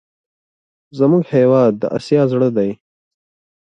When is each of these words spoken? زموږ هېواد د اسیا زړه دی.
زموږ 0.97 1.23
هېواد 1.35 1.73
د 1.77 1.83
اسیا 1.97 2.21
زړه 2.31 2.49
دی. 2.57 2.71